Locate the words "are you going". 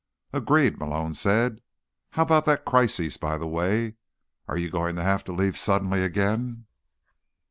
4.47-4.95